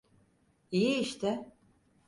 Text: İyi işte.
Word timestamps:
İyi 0.71 0.95
işte. 0.99 1.45